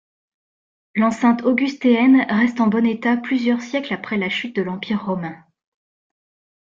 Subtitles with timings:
[0.95, 5.45] L'enceinte augustéenne reste en bon état plusieurs siècles après la chute de l'Empire romain.